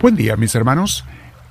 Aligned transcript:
Buen 0.00 0.14
día 0.14 0.36
mis 0.36 0.54
hermanos, 0.54 1.04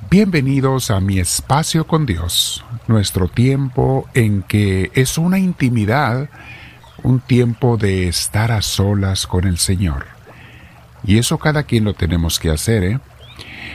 bienvenidos 0.09 0.89
a 0.89 1.01
mi 1.01 1.19
espacio 1.19 1.85
con 1.85 2.05
Dios, 2.05 2.63
nuestro 2.87 3.27
tiempo 3.27 4.07
en 4.13 4.41
que 4.41 4.89
es 4.93 5.17
una 5.17 5.37
intimidad, 5.37 6.29
un 7.03 7.19
tiempo 7.19 7.75
de 7.75 8.07
estar 8.07 8.53
a 8.53 8.61
solas 8.61 9.27
con 9.27 9.45
el 9.45 9.57
Señor. 9.57 10.05
Y 11.03 11.17
eso 11.17 11.37
cada 11.39 11.63
quien 11.63 11.83
lo 11.83 11.93
tenemos 11.93 12.39
que 12.39 12.49
hacer, 12.49 12.83
¿eh? 12.85 12.99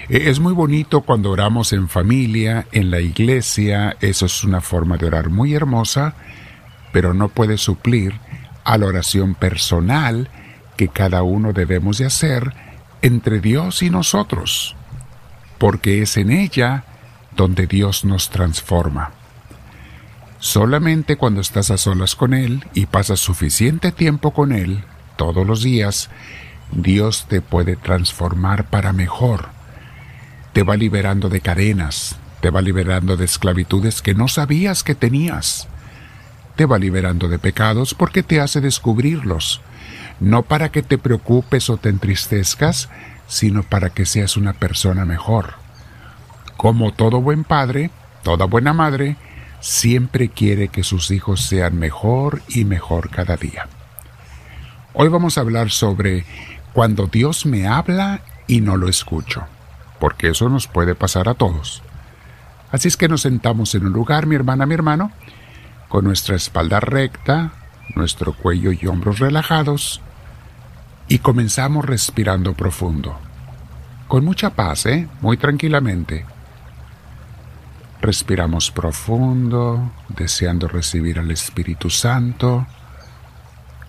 E, 0.09 0.31
Es 0.31 0.41
muy 0.41 0.55
bonito 0.55 1.03
cuando 1.03 1.31
oramos 1.31 1.75
en 1.75 1.91
familia, 1.91 2.67
en 2.73 2.91
la 2.91 3.01
iglesia, 3.01 3.99
eso 4.01 4.25
es 4.25 4.43
una 4.43 4.63
forma 4.63 4.97
de 4.97 5.05
orar 5.05 5.29
muy 5.29 5.53
hermosa, 5.53 6.15
pero 6.93 7.13
no 7.13 7.29
puede 7.29 7.59
suplir 7.59 8.15
a 8.65 8.79
la 8.79 8.87
oración 8.87 9.35
personal 9.35 10.31
que 10.79 10.89
cada 10.89 11.23
uno 11.23 11.53
debemos 11.53 11.99
de 11.99 12.07
hacer 12.07 12.72
entre 13.03 13.41
Dios 13.41 13.83
y 13.83 13.91
nosotros, 13.91 14.77
porque 15.59 16.03
es 16.03 16.17
en 16.17 16.31
ella 16.31 16.85
donde 17.37 17.67
Dios 17.67 18.05
nos 18.05 18.31
transforma. 18.31 19.11
Solamente 20.39 21.17
cuando 21.17 21.41
estás 21.41 21.71
a 21.71 21.79
solas 21.79 22.15
con 22.15 22.33
Él 22.35 22.65
y 22.75 22.87
pasas 22.87 23.21
suficiente 23.21 23.93
tiempo 23.93 24.33
con 24.33 24.53
Él, 24.53 24.85
todos 25.17 25.47
los 25.47 25.63
días, 25.63 26.11
Dios 26.73 27.27
te 27.29 27.41
puede 27.41 27.77
transformar 27.77 28.71
para 28.71 28.93
mejor. 28.93 29.51
Te 30.53 30.63
va 30.63 30.77
liberando 30.77 31.29
de 31.29 31.41
cadenas, 31.41 32.17
te 32.41 32.51
va 32.51 32.61
liberando 32.61 33.17
de 33.17 33.25
esclavitudes 33.25 34.03
que 34.03 34.15
no 34.15 34.29
sabías 34.29 34.83
que 34.83 34.95
tenías. 34.95 35.69
Te 36.57 36.67
va 36.67 36.79
liberando 36.79 37.29
de 37.29 37.39
pecados 37.39 37.95
porque 37.95 38.23
te 38.23 38.41
hace 38.41 38.61
descubrirlos 38.61 39.61
no 40.23 40.45
para 40.45 40.71
que 40.71 40.83
te 40.83 40.99
preocupes 40.99 41.69
o 41.69 41.79
te 41.79 41.89
entristezcas, 41.89 42.89
sino 43.27 43.65
para 43.65 43.91
que 43.91 44.07
seas 44.07 44.37
una 44.37 44.53
persona 44.53 45.05
mejor. 45.05 45.55
Como 46.57 46.93
todo 46.93 47.21
buen 47.21 47.43
padre, 47.43 47.91
toda 48.23 48.47
buena 48.47 48.73
madre, 48.73 49.17
siempre 49.59 50.29
quiere 50.29 50.69
que 50.69 50.85
sus 50.85 51.11
hijos 51.11 51.43
sean 51.43 51.77
mejor 51.77 52.41
y 52.49 52.65
mejor 52.65 53.11
cada 53.11 53.37
día. 53.37 53.67
Hoy 54.93 55.09
vamos 55.09 55.37
a 55.39 55.41
hablar 55.41 55.71
sobre 55.71 56.25
cuando 56.73 57.09
Dios 57.09 57.45
me 57.45 57.67
habla 57.67 58.21
y 58.47 58.61
no 58.61 58.77
lo 58.77 58.89
escucho, 58.89 59.45
porque 59.99 60.29
eso 60.29 60.49
nos 60.49 60.69
puede 60.69 60.95
pasar 60.95 61.29
a 61.29 61.35
todos. 61.35 61.83
Así 62.71 62.87
es 62.87 62.97
que 62.97 63.09
nos 63.09 63.23
sentamos 63.23 63.75
en 63.75 63.87
un 63.87 63.93
lugar, 63.93 64.27
mi 64.27 64.37
hermana, 64.37 64.67
mi 64.67 64.75
hermano, 64.75 65.11
con 65.89 66.05
nuestra 66.05 66.37
espalda 66.37 66.79
recta, 66.79 67.51
nuestro 67.97 68.35
cuello 68.35 68.71
y 68.71 68.87
hombros 68.87 69.19
relajados, 69.19 70.01
y 71.09 71.19
comenzamos 71.19 71.85
respirando 71.85 72.55
profundo. 72.55 73.19
Con 74.09 74.25
mucha 74.25 74.51
paz, 74.51 74.87
¿eh? 74.87 75.09
Muy 75.21 75.37
tranquilamente. 75.37 76.25
Respiramos 78.01 78.71
profundo, 78.71 79.93
deseando 80.09 80.69
recibir 80.69 81.19
al 81.19 81.31
Espíritu 81.31 81.89
Santo, 81.89 82.67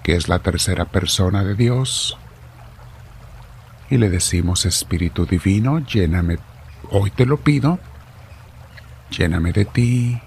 que 0.03 0.15
es 0.15 0.27
la 0.27 0.39
tercera 0.39 0.85
persona 0.85 1.43
de 1.43 1.55
Dios. 1.55 2.17
Y 3.89 3.97
le 3.97 4.09
decimos, 4.09 4.65
Espíritu 4.65 5.25
Divino, 5.25 5.79
lléname, 5.79 6.37
hoy 6.89 7.11
te 7.11 7.25
lo 7.25 7.37
pido, 7.37 7.79
lléname 9.09 9.51
de 9.51 9.65
ti, 9.65 10.21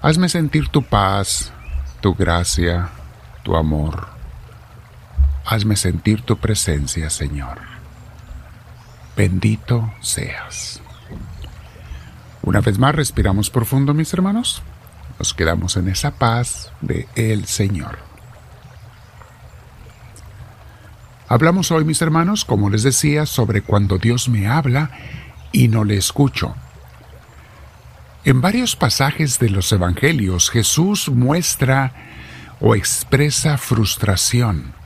hazme 0.00 0.28
sentir 0.28 0.68
tu 0.68 0.82
paz, 0.82 1.52
tu 2.00 2.14
gracia, 2.14 2.88
tu 3.42 3.56
amor. 3.56 4.21
Hazme 5.44 5.76
sentir 5.76 6.22
tu 6.22 6.36
presencia, 6.36 7.10
Señor. 7.10 7.58
Bendito 9.16 9.92
seas. 10.00 10.80
Una 12.42 12.60
vez 12.60 12.78
más 12.78 12.94
respiramos 12.94 13.50
profundo, 13.50 13.92
mis 13.92 14.12
hermanos. 14.12 14.62
Nos 15.18 15.34
quedamos 15.34 15.76
en 15.76 15.88
esa 15.88 16.12
paz 16.12 16.72
de 16.80 17.08
el 17.14 17.46
Señor. 17.46 17.98
Hablamos 21.28 21.70
hoy, 21.70 21.84
mis 21.84 22.02
hermanos, 22.02 22.44
como 22.44 22.70
les 22.70 22.82
decía, 22.82 23.26
sobre 23.26 23.62
cuando 23.62 23.98
Dios 23.98 24.28
me 24.28 24.48
habla 24.48 24.90
y 25.50 25.68
no 25.68 25.84
le 25.84 25.96
escucho. 25.96 26.54
En 28.24 28.40
varios 28.40 28.76
pasajes 28.76 29.38
de 29.38 29.50
los 29.50 29.72
Evangelios 29.72 30.50
Jesús 30.50 31.08
muestra 31.08 31.92
o 32.60 32.74
expresa 32.74 33.58
frustración 33.58 34.81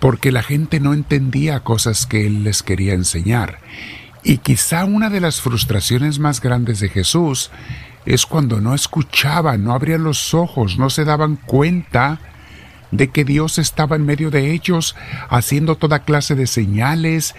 porque 0.00 0.32
la 0.32 0.42
gente 0.42 0.80
no 0.80 0.94
entendía 0.94 1.60
cosas 1.60 2.06
que 2.06 2.26
Él 2.26 2.42
les 2.42 2.62
quería 2.62 2.94
enseñar. 2.94 3.58
Y 4.22 4.38
quizá 4.38 4.84
una 4.84 5.10
de 5.10 5.20
las 5.20 5.40
frustraciones 5.40 6.18
más 6.18 6.40
grandes 6.40 6.80
de 6.80 6.88
Jesús 6.88 7.50
es 8.06 8.26
cuando 8.26 8.60
no 8.60 8.74
escuchaban, 8.74 9.62
no 9.62 9.72
abrían 9.72 10.02
los 10.02 10.34
ojos, 10.34 10.78
no 10.78 10.90
se 10.90 11.04
daban 11.04 11.36
cuenta 11.36 12.18
de 12.90 13.10
que 13.10 13.24
Dios 13.24 13.58
estaba 13.58 13.96
en 13.96 14.04
medio 14.04 14.30
de 14.30 14.52
ellos, 14.52 14.96
haciendo 15.28 15.76
toda 15.76 16.00
clase 16.00 16.34
de 16.34 16.46
señales, 16.46 17.34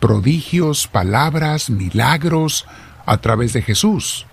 prodigios, 0.00 0.86
palabras, 0.86 1.68
milagros 1.68 2.64
a 3.06 3.18
través 3.18 3.52
de 3.52 3.62
Jesús. 3.62 4.26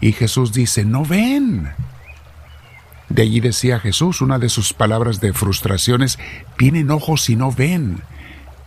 Y 0.00 0.12
Jesús 0.12 0.52
dice, 0.52 0.84
no 0.84 1.04
ven. 1.04 1.70
De 3.08 3.22
allí 3.22 3.40
decía 3.40 3.80
Jesús, 3.80 4.20
una 4.20 4.38
de 4.38 4.48
sus 4.48 4.72
palabras 4.72 5.20
de 5.20 5.32
frustraciones, 5.32 6.18
tienen 6.56 6.90
ojos 6.90 7.28
y 7.28 7.36
no 7.36 7.52
ven, 7.52 8.02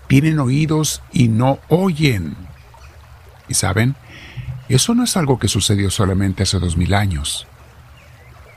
tienen 0.07 0.39
oídos 0.39 1.01
y 1.11 1.27
no 1.27 1.59
oyen. 1.69 2.35
Y 3.49 3.55
saben, 3.55 3.95
eso 4.69 4.93
no 4.93 5.03
es 5.03 5.17
algo 5.17 5.39
que 5.39 5.47
sucedió 5.47 5.89
solamente 5.89 6.43
hace 6.43 6.59
dos 6.59 6.77
mil 6.77 6.93
años. 6.93 7.47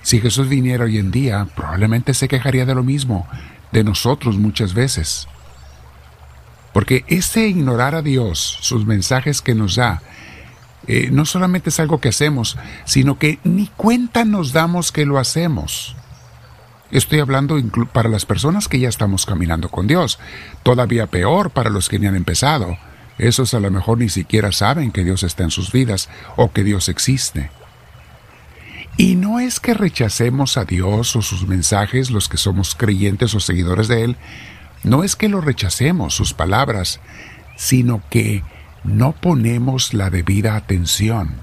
Si 0.03 0.21
Jesús 0.21 0.49
viniera 0.49 0.85
hoy 0.85 0.99
en 0.99 1.11
día, 1.11 1.47
probablemente 1.55 2.15
se 2.15 2.29
quejaría 2.29 2.67
de 2.67 2.75
lo 2.75 2.83
mismo, 2.83 3.29
de 3.73 3.85
nosotros 3.85 4.39
muchas 4.39 4.75
veces. 4.75 5.29
Porque 6.73 7.05
ese 7.09 7.49
ignorar 7.49 7.95
a 7.95 8.03
Dios, 8.03 8.59
sus 8.61 8.87
mensajes 8.87 9.43
que 9.43 9.55
nos 9.55 9.77
da, 9.77 10.03
eh, 10.93 11.09
no 11.13 11.25
solamente 11.25 11.71
es 11.71 11.79
algo 11.79 12.01
que 12.01 12.09
hacemos, 12.09 12.59
sino 12.85 13.17
que 13.17 13.39
ni 13.45 13.69
cuenta 13.69 14.25
nos 14.25 14.53
damos 14.53 14.91
que 14.91 15.07
lo 15.07 15.21
hacemos. 15.21 15.95
Estoy 16.91 17.21
hablando 17.21 17.57
para 17.93 18.09
las 18.09 18.27
personas 18.27 18.67
que 18.67 18.81
ya 18.81 18.89
estamos 18.89 19.25
caminando 19.25 19.69
con 19.69 19.87
Dios. 19.87 20.19
Todavía 20.65 21.07
peor 21.07 21.51
para 21.51 21.71
los 21.71 21.89
que 21.89 22.01
ni 22.01 22.09
han 22.09 22.17
empezado. 22.17 22.77
Esos 23.19 23.55
a 23.55 23.61
lo 23.61 23.71
mejor 23.71 23.99
ni 23.99 24.09
siquiera 24.09 24.51
saben 24.51 24.91
que 24.91 25.05
Dios 25.05 25.23
está 25.23 25.45
en 25.45 25.53
sus 25.53 25.71
vidas 25.71 26.09
o 26.35 26.51
que 26.51 26.65
Dios 26.65 26.89
existe. 26.89 27.53
Y 28.97 29.15
no 29.15 29.39
es 29.39 29.61
que 29.61 29.75
rechacemos 29.75 30.57
a 30.57 30.65
Dios 30.65 31.15
o 31.15 31.23
sus 31.23 31.47
mensajes, 31.47 32.11
los 32.11 32.29
que 32.29 32.37
somos 32.37 32.75
creyentes 32.75 33.33
o 33.37 33.39
seguidores 33.39 33.87
de 33.87 34.03
Él, 34.03 34.17
no 34.83 35.05
es 35.05 35.15
que 35.15 35.29
lo 35.29 35.41
rechacemos, 35.41 36.17
sus 36.17 36.35
palabras, 36.35 36.99
sino 37.55 38.03
que 38.11 38.43
no 38.85 39.13
ponemos 39.13 39.95
la 39.95 40.11
debida 40.11 40.57
atención. 40.57 41.43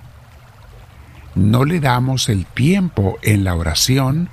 No 1.36 1.66
le 1.66 1.80
damos 1.80 2.30
el 2.30 2.46
tiempo 2.46 3.18
en 3.22 3.44
la 3.44 3.56
oración 3.56 4.30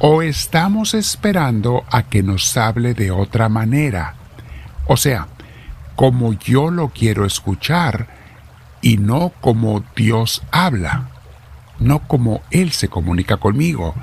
o 0.00 0.22
estamos 0.22 0.94
esperando 0.94 1.84
a 1.90 2.02
que 2.02 2.22
nos 2.22 2.56
hable 2.56 2.94
de 2.94 3.10
otra 3.10 3.48
manera. 3.48 4.14
O 4.86 4.96
sea, 4.96 5.28
como 5.94 6.32
yo 6.32 6.70
lo 6.70 6.88
quiero 6.88 7.24
escuchar 7.24 8.08
y 8.82 8.96
no 8.96 9.32
como 9.40 9.84
Dios 9.94 10.42
habla, 10.50 11.08
no 11.78 12.00
como 12.00 12.42
Él 12.50 12.72
se 12.72 12.88
comunica 12.88 13.36
conmigo, 13.36 13.94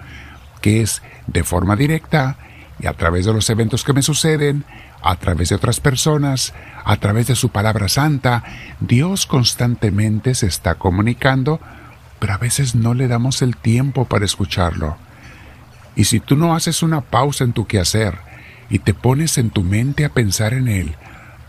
que 0.62 0.82
es 0.82 1.02
de 1.28 1.44
forma 1.44 1.76
directa 1.76 2.38
y 2.82 2.88
a 2.88 2.94
través 2.94 3.26
de 3.26 3.34
los 3.34 3.50
eventos 3.50 3.84
que 3.84 3.94
me 3.94 4.02
suceden, 4.02 4.66
a 5.04 5.16
través 5.16 5.50
de 5.50 5.56
otras 5.56 5.80
personas, 5.80 6.54
a 6.84 6.98
través 6.98 7.28
de 7.28 7.36
su 7.36 7.50
palabra 7.50 7.90
santa, 7.90 8.44
Dios 8.80 9.26
constantemente 9.26 10.36
se 10.36 10.48
está 10.48 10.76
comunicando, 10.76 11.60
pero 12.20 12.34
a 12.34 12.38
veces 12.38 12.76
no 12.76 12.94
le 12.94 13.08
damos 13.08 13.42
el 13.42 13.56
tiempo 13.56 14.06
para 14.06 14.26
escucharlo. 14.26 14.98
Y 15.96 16.06
si 16.06 16.20
tú 16.20 16.36
no 16.36 16.56
haces 16.56 16.84
una 16.84 17.02
pausa 17.02 17.44
en 17.44 17.54
tu 17.54 17.68
quehacer 17.68 18.18
y 18.70 18.80
te 18.80 18.94
pones 18.94 19.38
en 19.38 19.50
tu 19.50 19.64
mente 19.64 20.06
a 20.06 20.10
pensar 20.10 20.54
en 20.54 20.68
Él, 20.68 20.96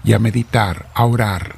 y 0.05 0.13
a 0.13 0.19
meditar, 0.19 0.87
a 0.95 1.05
orar, 1.05 1.57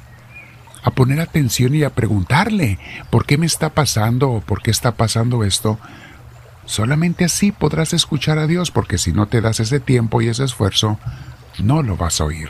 a 0.83 0.91
poner 0.91 1.19
atención 1.19 1.73
y 1.75 1.83
a 1.83 1.89
preguntarle, 1.89 2.77
¿por 3.09 3.25
qué 3.25 3.37
me 3.37 3.45
está 3.45 3.69
pasando 3.71 4.29
o 4.31 4.41
por 4.41 4.61
qué 4.61 4.71
está 4.71 4.91
pasando 4.93 5.43
esto? 5.43 5.79
Solamente 6.65 7.25
así 7.25 7.51
podrás 7.51 7.93
escuchar 7.93 8.39
a 8.39 8.47
Dios, 8.47 8.71
porque 8.71 8.97
si 8.97 9.13
no 9.13 9.27
te 9.27 9.41
das 9.41 9.59
ese 9.59 9.79
tiempo 9.79 10.21
y 10.21 10.27
ese 10.27 10.43
esfuerzo, 10.43 10.99
no 11.59 11.83
lo 11.83 11.95
vas 11.95 12.21
a 12.21 12.25
oír. 12.25 12.49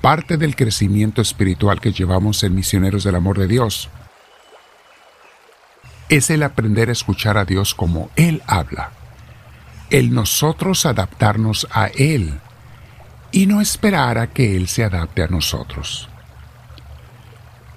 Parte 0.00 0.36
del 0.36 0.54
crecimiento 0.54 1.20
espiritual 1.20 1.80
que 1.80 1.92
llevamos 1.92 2.42
en 2.44 2.54
Misioneros 2.54 3.04
del 3.04 3.16
Amor 3.16 3.38
de 3.38 3.48
Dios 3.48 3.90
es 6.08 6.30
el 6.30 6.42
aprender 6.42 6.88
a 6.88 6.92
escuchar 6.92 7.36
a 7.36 7.44
Dios 7.44 7.74
como 7.74 8.10
Él 8.16 8.42
habla, 8.46 8.92
el 9.90 10.14
nosotros 10.14 10.86
adaptarnos 10.86 11.66
a 11.70 11.86
Él 11.86 12.38
y 13.32 13.46
no 13.46 13.60
esperar 13.60 14.16
a 14.18 14.28
que 14.28 14.56
Él 14.56 14.68
se 14.68 14.84
adapte 14.84 15.22
a 15.22 15.28
nosotros. 15.28 16.08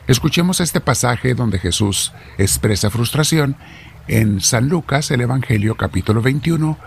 Escuchemos 0.08 0.60
este 0.62 0.80
pasaje 0.80 1.34
donde 1.34 1.60
Jesús 1.60 2.14
expresa 2.38 2.90
frustración 2.90 3.56
en 4.08 4.42
San 4.42 4.70
Lucas, 4.70 5.12
el 5.12 5.22
Evangelio 5.22 5.76
capítulo 5.76 6.22
21, 6.22 6.78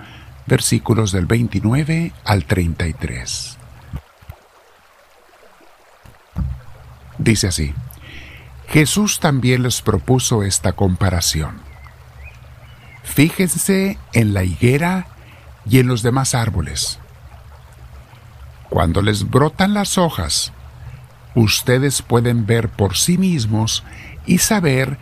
versículos 0.46 1.12
del 1.12 1.26
29 1.26 2.12
al 2.24 2.44
33. 2.44 3.58
Dice 7.18 7.48
así, 7.48 7.74
Jesús 8.68 9.20
también 9.20 9.62
les 9.62 9.82
propuso 9.82 10.42
esta 10.42 10.72
comparación. 10.72 11.60
Fíjense 13.02 13.98
en 14.12 14.34
la 14.34 14.44
higuera 14.44 15.06
y 15.68 15.78
en 15.78 15.86
los 15.86 16.02
demás 16.02 16.34
árboles. 16.34 16.98
Cuando 18.68 19.02
les 19.02 19.30
brotan 19.30 19.72
las 19.72 19.98
hojas, 19.98 20.52
ustedes 21.34 22.02
pueden 22.02 22.46
ver 22.46 22.68
por 22.68 22.96
sí 22.96 23.18
mismos 23.18 23.84
y 24.26 24.38
saber 24.38 24.98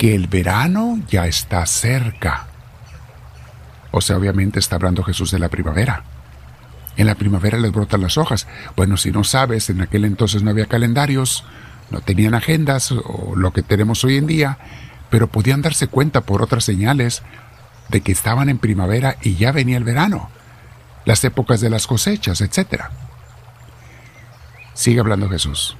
que 0.00 0.14
el 0.14 0.28
verano 0.28 0.98
ya 1.10 1.26
está 1.26 1.66
cerca. 1.66 2.46
O 3.90 4.00
sea, 4.00 4.16
obviamente 4.16 4.58
está 4.58 4.76
hablando 4.76 5.02
Jesús 5.02 5.30
de 5.30 5.38
la 5.38 5.50
primavera. 5.50 6.04
En 6.96 7.06
la 7.06 7.16
primavera 7.16 7.58
les 7.58 7.70
brotan 7.70 8.00
las 8.00 8.16
hojas. 8.16 8.46
Bueno, 8.76 8.96
si 8.96 9.10
no 9.10 9.24
sabes, 9.24 9.68
en 9.68 9.82
aquel 9.82 10.06
entonces 10.06 10.42
no 10.42 10.52
había 10.52 10.64
calendarios, 10.64 11.44
no 11.90 12.00
tenían 12.00 12.32
agendas 12.32 12.92
o 12.92 13.34
lo 13.36 13.52
que 13.52 13.62
tenemos 13.62 14.02
hoy 14.02 14.16
en 14.16 14.26
día, 14.26 14.56
pero 15.10 15.26
podían 15.26 15.60
darse 15.60 15.86
cuenta 15.86 16.22
por 16.22 16.40
otras 16.40 16.64
señales 16.64 17.22
de 17.90 18.00
que 18.00 18.12
estaban 18.12 18.48
en 18.48 18.56
primavera 18.56 19.18
y 19.20 19.34
ya 19.34 19.52
venía 19.52 19.76
el 19.76 19.84
verano, 19.84 20.30
las 21.04 21.22
épocas 21.24 21.60
de 21.60 21.68
las 21.68 21.86
cosechas, 21.86 22.40
etc. 22.40 22.84
Sigue 24.72 25.00
hablando 25.00 25.28
Jesús. 25.28 25.76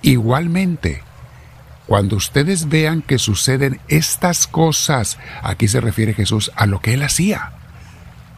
Igualmente, 0.00 1.02
cuando 1.92 2.16
ustedes 2.16 2.70
vean 2.70 3.02
que 3.02 3.18
suceden 3.18 3.78
estas 3.86 4.46
cosas, 4.46 5.18
aquí 5.42 5.68
se 5.68 5.78
refiere 5.78 6.14
Jesús 6.14 6.50
a 6.56 6.64
lo 6.64 6.80
que 6.80 6.94
él 6.94 7.02
hacía, 7.02 7.52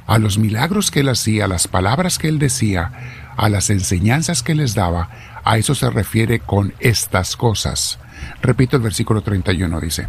a 0.08 0.18
los 0.18 0.38
milagros 0.38 0.90
que 0.90 0.98
él 0.98 1.08
hacía, 1.08 1.44
a 1.44 1.46
las 1.46 1.68
palabras 1.68 2.18
que 2.18 2.26
él 2.26 2.40
decía, 2.40 2.90
a 3.36 3.48
las 3.48 3.70
enseñanzas 3.70 4.42
que 4.42 4.56
les 4.56 4.74
daba, 4.74 5.08
a 5.44 5.56
eso 5.56 5.76
se 5.76 5.88
refiere 5.88 6.40
con 6.40 6.74
estas 6.80 7.36
cosas. 7.36 8.00
Repito 8.42 8.76
el 8.76 8.82
versículo 8.82 9.20
31, 9.20 9.78
dice, 9.78 10.08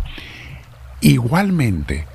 igualmente, 1.01 2.07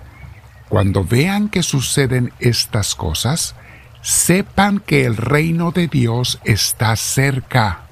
cuando 0.69 1.05
vean 1.05 1.49
que 1.49 1.63
suceden 1.63 2.33
estas 2.41 2.97
cosas, 2.97 3.55
sepan 4.03 4.81
que 4.81 5.05
el 5.05 5.17
reino 5.17 5.71
de 5.71 5.87
Dios 5.87 6.41
está 6.43 6.97
cerca. 6.97 7.83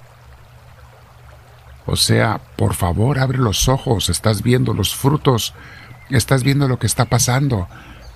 O 1.90 1.96
sea, 1.96 2.38
por 2.56 2.74
favor, 2.74 3.18
abre 3.18 3.38
los 3.38 3.66
ojos, 3.66 4.10
estás 4.10 4.42
viendo 4.42 4.74
los 4.74 4.94
frutos, 4.94 5.54
estás 6.10 6.42
viendo 6.42 6.68
lo 6.68 6.78
que 6.78 6.86
está 6.86 7.06
pasando, 7.06 7.66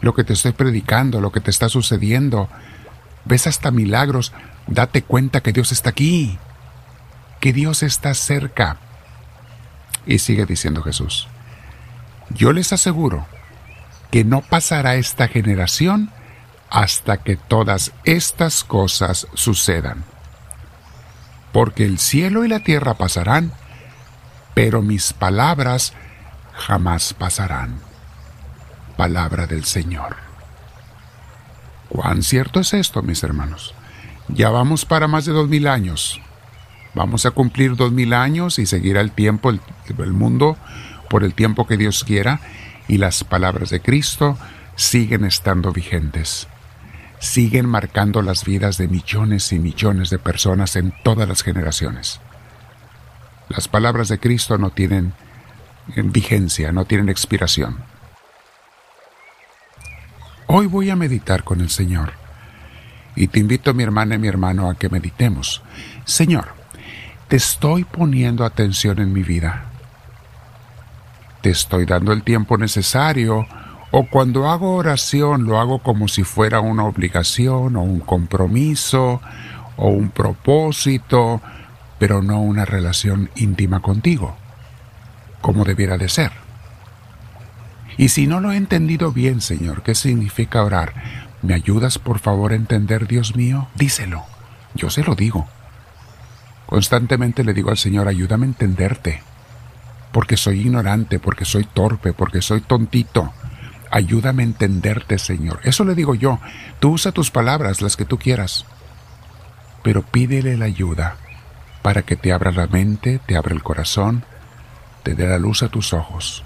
lo 0.02 0.14
que 0.14 0.24
te 0.24 0.34
estoy 0.34 0.52
predicando, 0.52 1.22
lo 1.22 1.32
que 1.32 1.40
te 1.40 1.50
está 1.50 1.70
sucediendo. 1.70 2.50
Ves 3.24 3.46
hasta 3.46 3.70
milagros, 3.70 4.34
date 4.66 5.00
cuenta 5.00 5.40
que 5.40 5.54
Dios 5.54 5.72
está 5.72 5.88
aquí, 5.88 6.38
que 7.40 7.54
Dios 7.54 7.82
está 7.82 8.12
cerca. 8.12 8.76
Y 10.04 10.18
sigue 10.18 10.44
diciendo 10.44 10.82
Jesús, 10.82 11.26
yo 12.28 12.52
les 12.52 12.74
aseguro 12.74 13.26
que 14.10 14.22
no 14.22 14.42
pasará 14.42 14.96
esta 14.96 15.28
generación 15.28 16.10
hasta 16.68 17.16
que 17.16 17.36
todas 17.36 17.92
estas 18.04 18.64
cosas 18.64 19.28
sucedan. 19.32 20.04
Porque 21.52 21.86
el 21.86 21.98
cielo 21.98 22.44
y 22.44 22.48
la 22.48 22.60
tierra 22.60 22.92
pasarán, 22.92 23.54
pero 24.54 24.82
mis 24.82 25.12
palabras 25.12 25.92
jamás 26.54 27.14
pasarán. 27.14 27.80
Palabra 28.96 29.46
del 29.46 29.64
Señor. 29.64 30.16
¿Cuán 31.88 32.22
cierto 32.22 32.60
es 32.60 32.74
esto, 32.74 33.02
mis 33.02 33.22
hermanos? 33.22 33.74
Ya 34.28 34.50
vamos 34.50 34.84
para 34.84 35.08
más 35.08 35.24
de 35.24 35.32
dos 35.32 35.48
mil 35.48 35.66
años. 35.66 36.20
Vamos 36.94 37.26
a 37.26 37.30
cumplir 37.30 37.76
dos 37.76 37.92
mil 37.92 38.12
años 38.12 38.58
y 38.58 38.66
seguirá 38.66 39.00
el 39.00 39.12
tiempo, 39.12 39.50
el, 39.50 39.60
el 39.98 40.12
mundo, 40.12 40.56
por 41.08 41.24
el 41.24 41.34
tiempo 41.34 41.66
que 41.66 41.76
Dios 41.76 42.04
quiera, 42.04 42.40
y 42.88 42.98
las 42.98 43.24
palabras 43.24 43.70
de 43.70 43.80
Cristo 43.80 44.38
siguen 44.76 45.24
estando 45.24 45.72
vigentes 45.72 46.48
siguen 47.22 47.66
marcando 47.66 48.20
las 48.20 48.44
vidas 48.44 48.78
de 48.78 48.88
millones 48.88 49.52
y 49.52 49.60
millones 49.60 50.10
de 50.10 50.18
personas 50.18 50.74
en 50.74 50.92
todas 51.04 51.28
las 51.28 51.42
generaciones. 51.42 52.20
Las 53.48 53.68
palabras 53.68 54.08
de 54.08 54.18
Cristo 54.18 54.58
no 54.58 54.70
tienen 54.70 55.12
vigencia, 55.96 56.72
no 56.72 56.84
tienen 56.84 57.08
expiración. 57.08 57.78
Hoy 60.46 60.66
voy 60.66 60.90
a 60.90 60.96
meditar 60.96 61.44
con 61.44 61.60
el 61.60 61.70
Señor 61.70 62.12
y 63.14 63.28
te 63.28 63.40
invito, 63.40 63.74
mi 63.74 63.82
hermana 63.82 64.14
y 64.14 64.18
mi 64.18 64.28
hermano, 64.28 64.70
a 64.70 64.74
que 64.74 64.88
meditemos. 64.88 65.62
Señor, 66.04 66.48
te 67.28 67.36
estoy 67.36 67.84
poniendo 67.84 68.44
atención 68.44 68.98
en 68.98 69.12
mi 69.12 69.22
vida. 69.22 69.64
Te 71.42 71.50
estoy 71.50 71.84
dando 71.84 72.12
el 72.12 72.22
tiempo 72.22 72.56
necesario 72.56 73.46
o 73.90 74.06
cuando 74.06 74.48
hago 74.48 74.76
oración 74.76 75.44
lo 75.44 75.60
hago 75.60 75.80
como 75.80 76.08
si 76.08 76.24
fuera 76.24 76.60
una 76.60 76.84
obligación 76.84 77.76
o 77.76 77.82
un 77.82 78.00
compromiso 78.00 79.20
o 79.76 79.88
un 79.88 80.10
propósito, 80.10 81.42
pero 82.02 82.20
no 82.20 82.40
una 82.40 82.64
relación 82.64 83.30
íntima 83.36 83.78
contigo, 83.78 84.34
como 85.40 85.64
debiera 85.64 85.98
de 85.98 86.08
ser. 86.08 86.32
Y 87.96 88.08
si 88.08 88.26
no 88.26 88.40
lo 88.40 88.50
he 88.50 88.56
entendido 88.56 89.12
bien, 89.12 89.40
Señor, 89.40 89.84
¿qué 89.84 89.94
significa 89.94 90.64
orar? 90.64 90.94
¿Me 91.42 91.54
ayudas 91.54 92.00
por 92.00 92.18
favor 92.18 92.50
a 92.50 92.56
entender, 92.56 93.06
Dios 93.06 93.36
mío? 93.36 93.68
Díselo. 93.76 94.24
Yo 94.74 94.90
se 94.90 95.04
lo 95.04 95.14
digo. 95.14 95.46
Constantemente 96.66 97.44
le 97.44 97.54
digo 97.54 97.70
al 97.70 97.78
Señor, 97.78 98.08
ayúdame 98.08 98.46
a 98.46 98.48
entenderte, 98.48 99.22
porque 100.10 100.36
soy 100.36 100.58
ignorante, 100.58 101.20
porque 101.20 101.44
soy 101.44 101.62
torpe, 101.72 102.12
porque 102.12 102.42
soy 102.42 102.62
tontito 102.62 103.32
Ayúdame 103.92 104.42
a 104.42 104.46
entenderte, 104.46 105.18
Señor. 105.20 105.60
Eso 105.62 105.84
le 105.84 105.94
digo 105.94 106.16
yo. 106.16 106.40
Tú 106.80 106.94
usa 106.94 107.12
tus 107.12 107.30
palabras, 107.30 107.80
las 107.80 107.96
que 107.96 108.06
tú 108.06 108.18
quieras. 108.18 108.64
Pero 109.84 110.02
pídele 110.02 110.56
la 110.56 110.64
ayuda 110.64 111.21
para 111.82 112.02
que 112.02 112.16
te 112.16 112.32
abra 112.32 112.52
la 112.52 112.66
mente, 112.66 113.20
te 113.26 113.36
abra 113.36 113.54
el 113.54 113.62
corazón, 113.62 114.24
te 115.02 115.14
dé 115.14 115.26
la 115.26 115.38
luz 115.38 115.62
a 115.62 115.68
tus 115.68 115.92
ojos. 115.92 116.44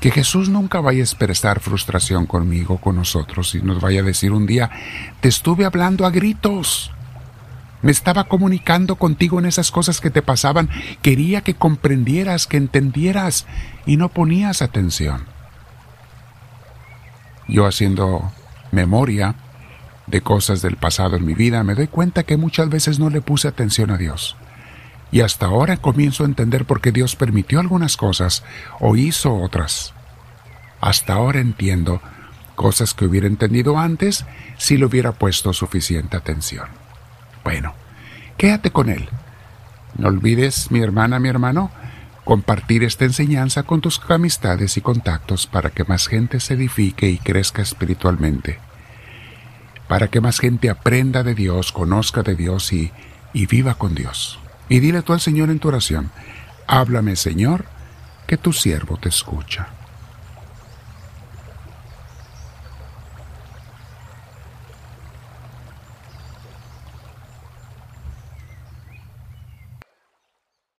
Que 0.00 0.10
Jesús 0.10 0.48
nunca 0.48 0.80
vaya 0.80 1.00
a 1.00 1.04
expresar 1.04 1.60
frustración 1.60 2.26
conmigo, 2.26 2.78
con 2.78 2.96
nosotros, 2.96 3.54
y 3.54 3.62
nos 3.62 3.80
vaya 3.80 4.00
a 4.00 4.04
decir 4.04 4.32
un 4.32 4.46
día, 4.46 4.70
te 5.20 5.28
estuve 5.28 5.64
hablando 5.64 6.06
a 6.06 6.10
gritos. 6.10 6.90
Me 7.82 7.92
estaba 7.92 8.24
comunicando 8.24 8.96
contigo 8.96 9.38
en 9.38 9.46
esas 9.46 9.70
cosas 9.70 10.00
que 10.00 10.10
te 10.10 10.22
pasaban. 10.22 10.70
Quería 11.02 11.42
que 11.42 11.54
comprendieras, 11.54 12.46
que 12.46 12.56
entendieras, 12.56 13.46
y 13.86 13.96
no 13.96 14.08
ponías 14.08 14.62
atención 14.62 15.32
yo 17.48 17.66
haciendo 17.66 18.32
memoria 18.70 19.34
de 20.06 20.20
cosas 20.20 20.62
del 20.62 20.76
pasado 20.76 21.16
en 21.16 21.24
mi 21.24 21.34
vida, 21.34 21.62
me 21.64 21.74
doy 21.74 21.88
cuenta 21.88 22.24
que 22.24 22.36
muchas 22.36 22.68
veces 22.68 22.98
no 22.98 23.10
le 23.10 23.20
puse 23.20 23.48
atención 23.48 23.90
a 23.90 23.98
Dios. 23.98 24.36
Y 25.10 25.20
hasta 25.20 25.46
ahora 25.46 25.76
comienzo 25.76 26.24
a 26.24 26.26
entender 26.26 26.64
por 26.64 26.80
qué 26.80 26.90
Dios 26.90 27.16
permitió 27.16 27.60
algunas 27.60 27.96
cosas 27.96 28.42
o 28.80 28.96
hizo 28.96 29.34
otras. 29.34 29.94
Hasta 30.80 31.12
ahora 31.12 31.40
entiendo 31.40 32.00
cosas 32.54 32.94
que 32.94 33.04
hubiera 33.04 33.26
entendido 33.26 33.78
antes 33.78 34.24
si 34.56 34.76
le 34.76 34.86
hubiera 34.86 35.12
puesto 35.12 35.52
suficiente 35.52 36.16
atención. 36.16 36.68
Bueno, 37.44 37.74
quédate 38.36 38.70
con 38.70 38.88
Él. 38.88 39.08
No 39.96 40.08
olvides, 40.08 40.70
mi 40.70 40.80
hermana, 40.80 41.18
mi 41.18 41.28
hermano, 41.28 41.70
compartir 42.24 42.84
esta 42.84 43.04
enseñanza 43.04 43.64
con 43.64 43.80
tus 43.80 44.00
amistades 44.08 44.76
y 44.76 44.80
contactos 44.80 45.46
para 45.46 45.70
que 45.70 45.84
más 45.84 46.06
gente 46.06 46.40
se 46.40 46.54
edifique 46.54 47.10
y 47.10 47.18
crezca 47.18 47.62
espiritualmente, 47.62 48.58
para 49.92 50.08
que 50.08 50.22
más 50.22 50.38
gente 50.40 50.70
aprenda 50.70 51.22
de 51.22 51.34
Dios, 51.34 51.70
conozca 51.70 52.22
de 52.22 52.34
Dios 52.34 52.72
y, 52.72 52.90
y 53.34 53.44
viva 53.44 53.74
con 53.74 53.94
Dios. 53.94 54.38
Y 54.70 54.80
dile 54.80 55.02
tú 55.02 55.12
al 55.12 55.20
Señor 55.20 55.50
en 55.50 55.58
tu 55.58 55.68
oración, 55.68 56.10
háblame 56.66 57.14
Señor, 57.14 57.66
que 58.26 58.38
tu 58.38 58.54
siervo 58.54 58.96
te 58.96 59.10
escucha. 59.10 59.68